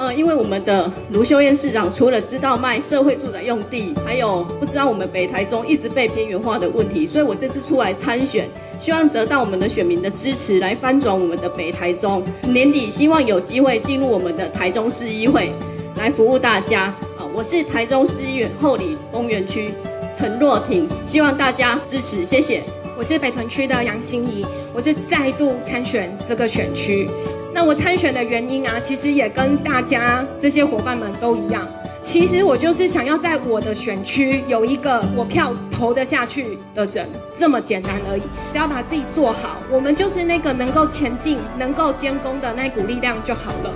[0.00, 8.48] 呃，因为我们的卢秀燕市长除了知道卖社会住宅用地，还有不知道我们北台中一直被边缘化的问题，所以我这次出来参选，
[8.80, 12.22] 希望得到我们的选民的支持，来翻转我们的北台中。
[12.44, 15.52] 年底希望有机会进入我们的台中市议会，
[15.96, 16.84] 来服务大家。
[17.18, 19.70] 啊、我是台中市议员后里公园区
[20.16, 22.62] 陈若婷，希望大家支持，谢谢。
[22.96, 27.06] 我是北屯区的杨心怡，我是再度参选这个选区。
[27.52, 31.66] 那我参选的原因啊，其实也跟大家这些伙伴们都一样。
[32.02, 37.06] 其实我就是想要在我的选区有一个我票投得下去的人，
[37.38, 38.22] 这么简单而已。
[38.52, 43.72] 只要把自己做好，我们就是那个能够前进、能够监工的那股力量就好了。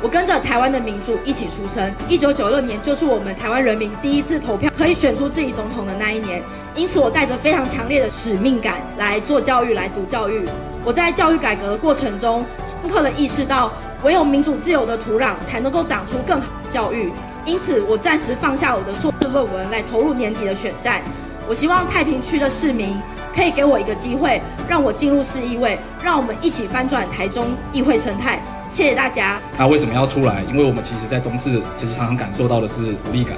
[0.00, 6.40] 我跟着台湾的民主一起出生，一九九六年就是我们台湾人民第一次投票可以选出自己总统的那一年，
[6.74, 10.42] 因此我带着非常强烈的使命感来做教育、来读教育。
[10.88, 13.70] 我在教育改革的过程中，深刻的意识到，
[14.02, 17.12] 唯有民主自由的土壤才能够长出更好的教育。
[17.44, 21.02] 因此，我暂时放下我的硕士论文，来投入年底的选战。
[21.46, 22.96] 我希望太平区的市民
[23.36, 28.42] 可以给我一个机会，让我进入市议会，让我们一起翻转台中议会生态。
[28.70, 29.38] 谢谢大家。
[29.58, 30.42] 那为什么要出来？
[30.50, 33.36] 因为我们其实，在东市其实常常感受到的是无力感。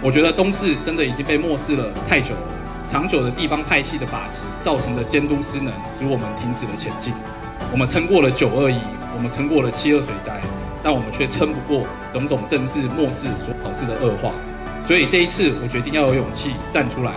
[0.00, 2.40] 我觉得东市真的已经被漠视了太久了，
[2.86, 7.12] 长久的地方派系的把持造成的监督失能，使我们停止了前进。
[7.72, 8.78] 我们撑过了九二一，
[9.14, 10.40] 我们撑过了七二水灾，
[10.82, 14.32] 但我们却撑不过种种政治漠视所导致的恶化。
[14.84, 17.12] 所以这一次，我决定要有勇气站出来，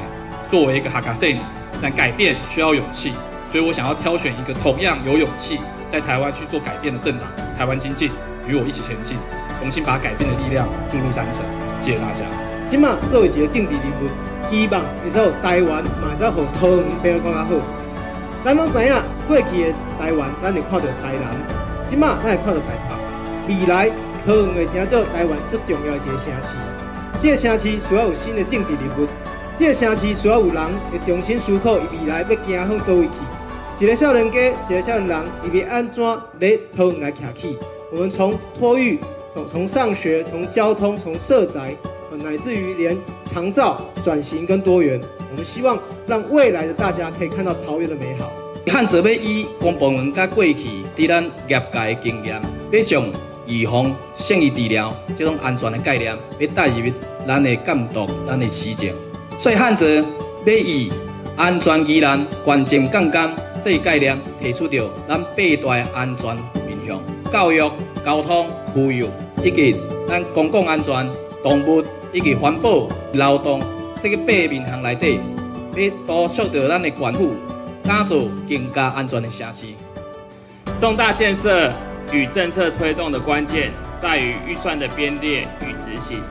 [0.49, 1.37] 作为一个哈卡塞，
[1.79, 3.13] 但改变需要勇气，
[3.45, 5.59] 所以我想要挑选一个同样有勇气。
[5.91, 8.11] 在台湾去做改变的政党，台湾经济，
[8.47, 9.17] 与我一起前进，
[9.59, 11.43] 重新把改变的力量注入山城。
[11.81, 12.25] 谢谢大家。
[12.67, 14.09] 今嘛作为一个政治人物，
[14.49, 17.51] 希望会使有台湾，嘛会使互桃园变得更加好。
[18.43, 18.93] 咱拢知影
[19.27, 21.35] 过去的台湾，咱会看到台南，
[21.87, 23.53] 今嘛咱会看到台北。
[23.55, 23.89] 未来
[24.25, 26.55] 桃园会成做台湾最重要的一个城市。
[27.21, 29.07] 这个城市需要有新的政治人物，
[29.55, 33.85] 这个城市需要有人会重新思考伊未来要行向叨位去。
[33.85, 34.39] 一个少年家，
[34.69, 36.03] 一个少年人，伊要安怎
[36.39, 37.57] 来桃园来徛起？
[37.91, 38.99] 我们从托育，
[39.33, 41.73] 从从上学，从交通，从社宅，
[42.17, 44.99] 乃至于连长照转型跟多元，
[45.31, 45.77] 我们希望
[46.07, 48.31] 让未来的大家可以看到桃园的美好。
[48.67, 50.53] 汉泽要以公部门甲过去
[50.95, 53.05] 伫咱业界的经验，要将
[53.45, 56.91] 预防胜于治疗这种安全的概念，要带入
[57.25, 58.93] 咱的监督、咱的施政。
[59.37, 60.91] 所以汉泽要以
[61.35, 63.33] 安全宜兰关键杠杆。
[63.61, 66.33] 这一概念提出着咱八大安全
[66.65, 67.69] 面向：教育、
[68.05, 69.07] 交通、妇幼，
[69.43, 69.75] 以及
[70.07, 71.09] 咱公共安全、
[71.43, 73.61] 动物以及环保、劳动
[74.01, 75.19] 这个八面行内底，
[75.75, 77.35] 要督促着咱的管府，
[77.83, 78.15] 打造
[78.47, 79.67] 更加安全的城市。
[80.79, 81.71] 重大建设
[82.11, 83.71] 与政策推动的关键
[84.01, 86.21] 在于预算的编列与执行，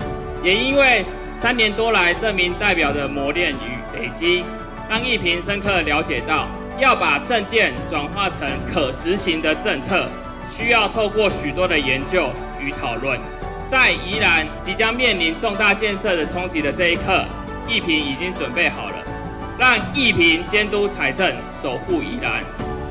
[0.43, 1.05] 也因为
[1.41, 4.44] 三年多来这名代表的磨练与累积，
[4.88, 6.49] 让奕屏深刻了解到。
[6.81, 10.09] 要把政见转化成可实行的政策，
[10.49, 12.28] 需要透过许多的研究
[12.61, 13.19] 与讨论。
[13.69, 17.23] 在宜兰即将面临重大建设的冲击的这一刻，
[17.67, 18.95] 奕屏已经准备好了，
[19.59, 21.31] 让奕屏监督财政，
[21.61, 22.43] 守护宜兰；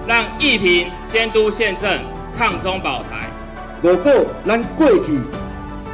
[0.06, 2.00] 让奕屏监督县政，
[2.38, 3.28] 抗中保台。
[3.82, 4.12] 如果
[4.46, 5.20] 咱过去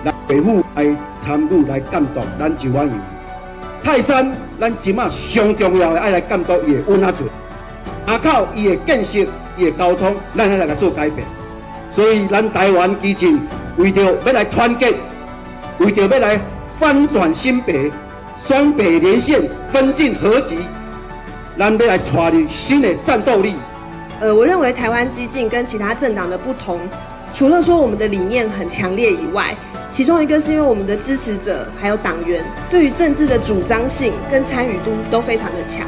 [0.03, 0.85] 来北部来
[1.23, 2.99] 参与来监督，咱就安用
[3.81, 7.25] 泰山，咱即马上重要的爱来监督伊的温阿嘴。
[8.05, 11.25] 阿靠，伊的建设，伊的交通，咱来来做改变。
[11.89, 13.39] 所以，咱台湾基进
[13.77, 14.93] 为着要来团结，
[15.79, 16.39] 为着要来
[16.79, 17.91] 翻转新北，
[18.45, 19.41] 双北连线，
[19.71, 20.59] 分进合击，
[21.57, 23.55] 咱要来创立新的战斗力。
[24.19, 26.79] 呃，我认为台湾激进跟其他政党的不同，
[27.33, 29.55] 除了说我们的理念很强烈以外，
[29.91, 35.87] 其中一个是因为我们的支持者还有党员对于政治的主张性跟参与度都非常的强。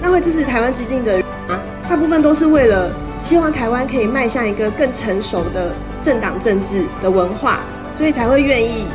[0.00, 1.18] 那会支持台湾激进的
[1.48, 2.90] 啊，大部分都是为了
[3.20, 7.60] 希望台湾可以迈向一个更成熟的政党政治的文化，
[7.96, 8.86] 所以才会愿意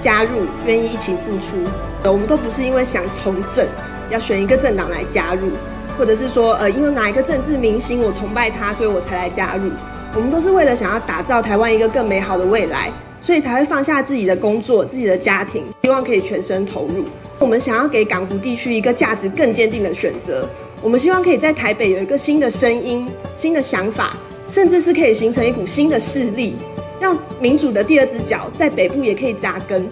[0.00, 1.56] 加入，愿意一起付出。
[2.04, 3.66] 我们都不是因为想从政，
[4.10, 5.50] 要选一个政党来加入，
[5.98, 9.70] 或者是说呃，因为哪一个政治明星我崇拜他，所以我才来加入。
[10.14, 12.90] 我们都是为了想要打造台湾一个更美好的未来，
[13.20, 17.04] 所以才会放下自己的工作、自己的家庭，希望可以全身投入。
[17.38, 20.48] 我们想要给港湖地区一个价值更坚定的选择。
[20.82, 24.16] 我们希望可以在台北有一个新的声音、新的想法，
[24.50, 26.56] 甚至是可以形成一股新的势力，
[27.00, 29.88] 让民主的第二只脚在北部也可以扎根。